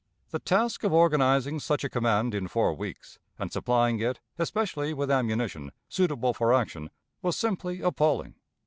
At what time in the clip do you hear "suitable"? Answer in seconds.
5.89-6.33